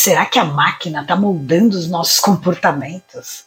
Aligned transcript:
Será 0.00 0.24
que 0.24 0.38
a 0.38 0.44
máquina 0.44 1.02
está 1.02 1.16
moldando 1.16 1.76
os 1.76 1.88
nossos 1.88 2.20
comportamentos? 2.20 3.46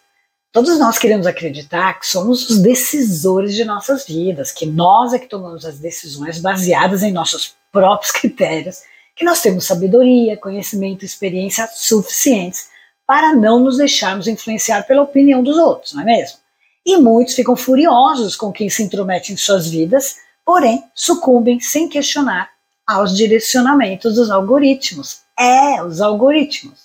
Todos 0.51 0.77
nós 0.77 0.99
queremos 0.99 1.25
acreditar 1.25 1.97
que 1.97 2.05
somos 2.05 2.49
os 2.49 2.59
decisores 2.59 3.55
de 3.55 3.63
nossas 3.63 4.05
vidas, 4.05 4.51
que 4.51 4.65
nós 4.65 5.13
é 5.13 5.17
que 5.17 5.29
tomamos 5.29 5.63
as 5.63 5.79
decisões 5.79 6.41
baseadas 6.41 7.03
em 7.03 7.13
nossos 7.13 7.55
próprios 7.71 8.11
critérios, 8.19 8.81
que 9.15 9.23
nós 9.23 9.41
temos 9.41 9.63
sabedoria, 9.63 10.35
conhecimento 10.35 11.03
e 11.03 11.05
experiência 11.05 11.69
suficientes 11.73 12.67
para 13.07 13.33
não 13.33 13.57
nos 13.57 13.77
deixarmos 13.77 14.27
influenciar 14.27 14.85
pela 14.85 15.03
opinião 15.03 15.41
dos 15.41 15.55
outros, 15.55 15.93
não 15.93 16.01
é 16.01 16.05
mesmo? 16.05 16.37
E 16.85 16.97
muitos 16.97 17.33
ficam 17.33 17.55
furiosos 17.55 18.35
com 18.35 18.51
quem 18.51 18.69
se 18.69 18.83
intromete 18.83 19.31
em 19.31 19.37
suas 19.37 19.69
vidas, 19.69 20.17
porém 20.45 20.83
sucumbem 20.93 21.61
sem 21.61 21.87
questionar 21.87 22.49
aos 22.85 23.15
direcionamentos 23.15 24.15
dos 24.15 24.29
algoritmos. 24.29 25.21
É, 25.41 25.83
os 25.83 26.01
algoritmos. 26.01 26.81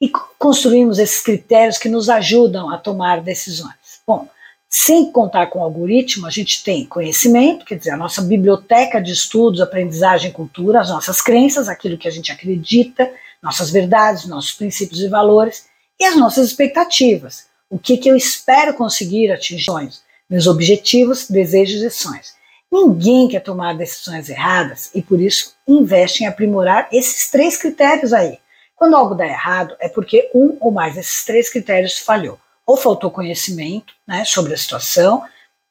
E 0.00 0.10
construímos 0.38 0.98
esses 0.98 1.20
critérios 1.20 1.76
que 1.76 1.90
nos 1.90 2.08
ajudam 2.08 2.70
a 2.70 2.78
tomar 2.78 3.20
decisões? 3.20 4.00
Bom, 4.06 4.26
sem 4.68 5.12
contar 5.12 5.48
com 5.48 5.58
o 5.58 5.62
algoritmo, 5.62 6.26
a 6.26 6.30
gente 6.30 6.64
tem 6.64 6.86
conhecimento, 6.86 7.66
quer 7.66 7.76
dizer, 7.76 7.90
a 7.90 7.96
nossa 7.96 8.22
biblioteca 8.22 9.00
de 9.02 9.12
estudos, 9.12 9.60
aprendizagem, 9.60 10.32
cultura, 10.32 10.80
as 10.80 10.88
nossas 10.88 11.20
crenças, 11.20 11.68
aquilo 11.68 11.98
que 11.98 12.08
a 12.08 12.10
gente 12.10 12.32
acredita, 12.32 13.12
nossas 13.42 13.70
verdades, 13.70 14.26
nossos 14.26 14.52
princípios 14.52 15.00
e 15.00 15.08
valores, 15.08 15.66
e 16.00 16.06
as 16.06 16.16
nossas 16.16 16.48
expectativas. 16.48 17.44
O 17.68 17.78
que, 17.78 17.98
que 17.98 18.08
eu 18.08 18.16
espero 18.16 18.72
conseguir 18.72 19.30
atingir, 19.30 19.90
meus 20.28 20.46
objetivos, 20.46 21.28
desejos 21.28 21.82
e 21.82 21.90
sonhos. 21.90 22.32
Ninguém 22.72 23.28
quer 23.28 23.40
tomar 23.40 23.76
decisões 23.76 24.30
erradas 24.30 24.90
e 24.94 25.02
por 25.02 25.20
isso 25.20 25.54
investe 25.68 26.24
em 26.24 26.26
aprimorar 26.26 26.88
esses 26.90 27.30
três 27.30 27.58
critérios 27.58 28.14
aí. 28.14 28.38
Quando 28.74 28.96
algo 28.96 29.14
dá 29.14 29.26
errado, 29.26 29.76
é 29.78 29.90
porque 29.90 30.30
um 30.34 30.56
ou 30.58 30.72
mais 30.72 30.94
desses 30.94 31.22
três 31.22 31.50
critérios 31.50 31.98
falhou. 31.98 32.38
Ou 32.66 32.78
faltou 32.78 33.10
conhecimento 33.10 33.92
né, 34.08 34.24
sobre 34.24 34.54
a 34.54 34.56
situação, 34.56 35.22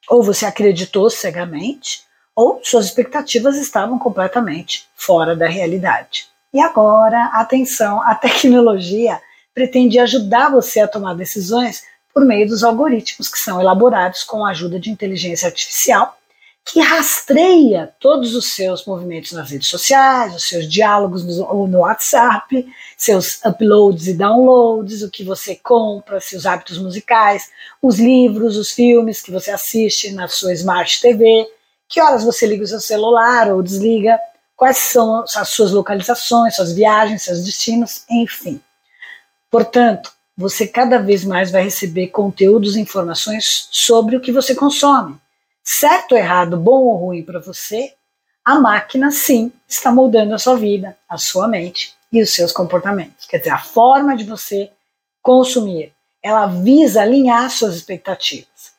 ou 0.08 0.22
você 0.22 0.46
acreditou 0.46 1.10
cegamente, 1.10 2.04
ou 2.36 2.62
suas 2.64 2.86
expectativas 2.86 3.58
estavam 3.58 3.98
completamente 3.98 4.88
fora 4.96 5.36
da 5.36 5.48
realidade. 5.48 6.28
E 6.54 6.60
agora, 6.62 7.32
atenção, 7.34 8.00
a 8.04 8.14
tecnologia 8.14 9.20
pretende 9.56 9.98
ajudar 9.98 10.52
você 10.52 10.82
a 10.82 10.88
tomar 10.88 11.16
decisões 11.16 11.84
por 12.14 12.24
meio 12.24 12.48
dos 12.48 12.64
algoritmos 12.64 13.28
que 13.28 13.40
são 13.40 13.60
elaborados 13.60 14.24
com 14.24 14.46
a 14.46 14.52
ajuda 14.52 14.80
de 14.80 14.92
inteligência 14.92 15.48
artificial 15.48 16.21
que 16.64 16.80
rastreia 16.80 17.94
todos 18.00 18.36
os 18.36 18.54
seus 18.54 18.86
movimentos 18.86 19.32
nas 19.32 19.50
redes 19.50 19.68
sociais, 19.68 20.36
os 20.36 20.48
seus 20.48 20.72
diálogos 20.72 21.26
no, 21.26 21.68
no 21.68 21.80
WhatsApp, 21.80 22.66
seus 22.96 23.44
uploads 23.44 24.08
e 24.08 24.14
downloads, 24.14 25.02
o 25.02 25.10
que 25.10 25.24
você 25.24 25.56
compra, 25.56 26.22
seus 26.22 26.46
hábitos 26.46 26.78
musicais, 26.78 27.50
os 27.82 28.00
livros, 28.00 28.58
os 28.58 28.72
filmes 28.72 29.22
que 29.22 29.32
você 29.32 29.52
assiste 29.52 30.12
na 30.12 30.28
sua 30.28 30.54
Smart 30.54 31.02
TV, 31.02 31.48
que 31.90 32.00
horas 32.00 32.24
você 32.24 32.46
liga 32.46 32.64
o 32.64 32.68
seu 32.68 32.80
celular 32.80 33.52
ou 33.52 33.64
desliga, 33.64 34.20
quais 34.56 34.78
são 34.78 35.26
as 35.36 35.50
suas 35.50 35.72
localizações, 35.72 36.56
suas 36.56 36.74
viagens, 36.74 37.24
seus 37.24 37.44
destinos, 37.44 38.06
enfim. 38.10 38.62
Portanto, 39.50 40.12
você 40.38 40.68
cada 40.68 41.00
vez 41.00 41.26
mais 41.26 41.52
vai 41.52 41.64
receber 41.64 42.08
conteúdos 42.08 42.76
e 42.76 42.80
informações 42.80 43.68
sobre 43.72 44.16
o 44.16 44.22
que 44.22 44.32
você 44.32 44.56
consome 44.56 45.21
certo 45.80 46.12
ou 46.12 46.18
errado, 46.18 46.58
bom 46.58 46.84
ou 46.84 46.98
ruim 46.98 47.24
para 47.24 47.40
você, 47.40 47.94
a 48.44 48.60
máquina 48.60 49.10
sim 49.10 49.52
está 49.68 49.92
moldando 49.92 50.36
a 50.36 50.38
sua 50.38 50.56
vida, 50.56 50.98
a 51.08 51.18
sua 51.18 51.48
mente 51.48 51.94
e 52.12 52.22
os 52.22 52.34
seus 52.34 52.52
comportamentos. 52.52 53.26
Quer 53.26 53.38
dizer, 53.38 53.52
a 53.52 53.58
forma 53.58 54.16
de 54.18 54.26
você 54.26 54.70
consumir, 55.22 55.94
ela 56.22 56.46
visa 56.48 57.02
alinhar 57.02 57.50
suas 57.50 57.76
expectativas. 57.76 58.74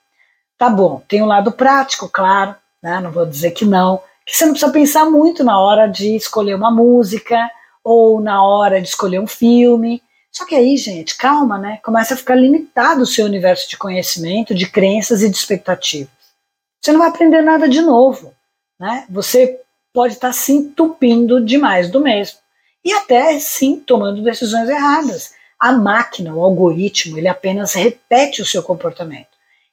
Tá 0.59 0.69
bom, 0.69 1.03
tem 1.09 1.23
um 1.23 1.27
lado 1.27 1.51
prático, 1.51 2.09
claro, 2.09 2.55
né? 2.83 3.01
não 3.01 3.11
vou 3.11 3.25
dizer 3.25 3.53
que 3.53 3.65
não, 3.65 4.03
que 4.27 4.35
você 4.35 4.45
não 4.45 4.53
precisa 4.53 4.73
pensar 4.73 5.07
muito 5.07 5.43
na 5.43 5.59
hora 5.59 5.87
de 5.87 6.15
escolher 6.15 6.55
uma 6.55 6.71
música 6.71 7.51
ou 7.83 8.21
na 8.21 8.45
hora 8.45 8.81
de 8.81 8.89
escolher 8.89 9.19
um 9.19 9.27
filme. 9.27 10.03
Só 10.31 10.45
que 10.45 10.55
aí, 10.55 10.77
gente, 10.77 11.17
calma, 11.17 11.59
né? 11.59 11.79
Começa 11.83 12.15
a 12.15 12.17
ficar 12.17 12.35
limitado 12.35 13.03
o 13.03 13.07
seu 13.07 13.27
universo 13.27 13.69
de 13.69 13.77
conhecimento, 13.77 14.55
de 14.55 14.71
crenças 14.71 15.23
e 15.23 15.29
de 15.29 15.37
expectativas 15.37 16.22
você 16.83 16.91
não 16.91 16.99
vai 16.99 17.09
aprender 17.09 17.41
nada 17.43 17.69
de 17.69 17.81
novo. 17.81 18.35
Né? 18.79 19.07
Você 19.09 19.61
pode 19.93 20.15
estar 20.15 20.33
se 20.33 20.53
entupindo 20.53 21.41
demais 21.45 21.89
do 21.89 22.01
mesmo. 22.01 22.39
E 22.85 22.93
até, 22.93 23.39
sim, 23.39 23.79
tomando 23.79 24.23
decisões 24.23 24.69
erradas. 24.69 25.35
A 25.59 25.71
máquina, 25.71 26.35
o 26.35 26.43
algoritmo, 26.43 27.17
ele 27.17 27.29
apenas 27.29 27.75
repete 27.75 28.43
o 28.43 28.47
seu 28.47 28.63
comportamento. 28.63 29.29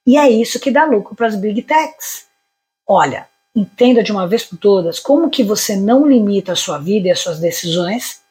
E 0.05 0.17
é 0.17 0.29
isso 0.29 0.59
que 0.59 0.69
dá 0.69 0.85
lucro 0.85 1.15
para 1.15 1.25
as 1.25 1.35
big 1.35 1.63
techs. 1.63 2.27
Olha, 2.87 3.27
entenda 3.55 4.03
de 4.03 4.11
uma 4.11 4.27
vez 4.27 4.43
por 4.43 4.57
todas 4.57 4.99
como 4.99 5.31
que 5.31 5.43
você 5.43 5.75
não 5.75 6.07
limita 6.07 6.51
a 6.51 6.55
sua 6.55 6.77
vida 6.77 7.07
e 7.07 7.11
as 7.11 7.19
suas 7.19 7.39
decisões, 7.39 8.21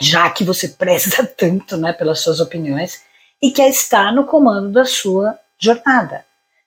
já 0.00 0.30
que 0.30 0.44
você 0.44 0.68
preza 0.78 1.26
tanto 1.26 1.76
né, 1.76 1.92
pelas 1.92 2.20
suas 2.20 2.40
opiniões, 2.40 3.02
e 3.42 3.50
quer 3.50 3.68
estar 3.68 4.10
no 4.12 4.24
comando 4.24 4.70
da 4.70 4.86
sua 4.86 5.38
jornada. 5.58 6.24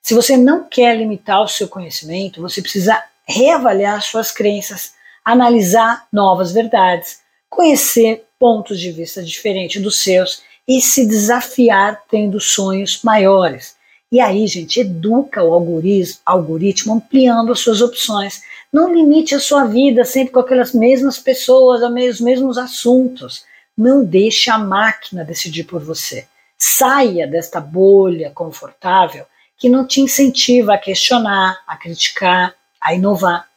Se 0.08 0.14
você 0.14 0.38
não 0.38 0.64
quer 0.64 0.96
limitar 0.96 1.44
o 1.44 1.50
seu 1.50 1.68
conhecimento, 1.68 2.42
você 2.42 2.62
precisa 2.62 3.04
reavaliar 3.28 4.02
suas 4.02 4.32
crenças, 4.32 4.94
analisar 5.22 6.08
novas 6.14 6.54
verdades, 6.54 7.20
conhecer 7.50 8.24
pontos 8.40 8.80
de 8.80 8.90
vista 8.90 9.22
diferentes 9.22 9.82
dos 9.82 10.02
seus 10.02 10.42
e 10.66 10.80
se 10.80 11.06
desafiar 11.06 12.04
tendo 12.10 12.40
sonhos 12.40 13.02
maiores. 13.04 13.76
E 14.10 14.22
aí, 14.22 14.48
gente, 14.48 14.80
educa 14.80 15.44
o 15.44 15.54
algoritmo, 15.54 16.22
algoritmo 16.26 16.94
ampliando 16.94 17.52
as 17.52 17.60
suas 17.60 17.82
opções. 17.82 18.44
Não 18.72 18.94
limite 18.94 19.36
a 19.36 19.42
sua 19.42 19.66
vida 19.66 20.06
sempre 20.06 20.32
com 20.32 20.40
aquelas 20.40 20.72
mesmas 20.72 21.18
pessoas, 21.18 21.82
os 21.84 22.22
mesmos 22.22 22.58
assuntos. 22.58 23.44
Não 23.78 24.06
deixe 24.06 24.50
a 24.50 24.58
máquina 24.58 25.26
decidir 25.26 25.66
por 25.66 25.84
você. 25.84 26.26
Saia 26.58 27.28
desta 27.28 27.60
bolha 27.60 28.32
confortável 28.34 29.26
que 29.58 29.70
não 29.70 29.86
te 29.86 30.02
incentiva 30.02 30.76
a 30.76 30.78
questionar, 30.78 31.62
a 31.66 31.76
criticar, 31.76 32.54
a 32.80 32.94
inovar. 32.94 33.48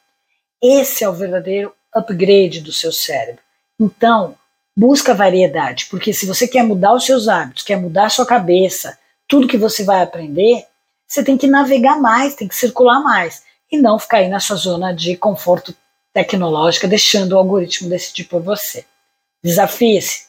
Esse 0.62 1.04
é 1.04 1.08
o 1.08 1.12
verdadeiro 1.12 1.72
upgrade 1.94 2.60
do 2.60 2.72
seu 2.72 2.92
cérebro. 2.92 3.42
Então, 3.78 4.36
busca 4.76 5.14
variedade, 5.14 5.86
porque 5.90 6.12
se 6.12 6.26
você 6.26 6.46
quer 6.48 6.62
mudar 6.62 6.94
os 6.94 7.04
seus 7.04 7.28
hábitos, 7.28 7.62
quer 7.62 7.76
mudar 7.76 8.06
a 8.06 8.10
sua 8.10 8.26
cabeça, 8.26 8.98
tudo 9.28 9.48
que 9.48 9.58
você 9.58 9.84
vai 9.84 10.02
aprender, 10.02 10.64
você 11.06 11.22
tem 11.22 11.36
que 11.36 11.46
navegar 11.46 12.00
mais, 12.00 12.34
tem 12.34 12.48
que 12.48 12.54
circular 12.54 13.00
mais 13.00 13.42
e 13.70 13.78
não 13.78 13.98
ficar 13.98 14.18
aí 14.18 14.28
na 14.28 14.40
sua 14.40 14.56
zona 14.56 14.92
de 14.92 15.16
conforto 15.16 15.74
tecnológica, 16.12 16.88
deixando 16.88 17.32
o 17.32 17.38
algoritmo 17.38 17.88
decidir 17.88 18.24
por 18.24 18.42
você. 18.42 18.84
Desafie-se. 19.42 20.18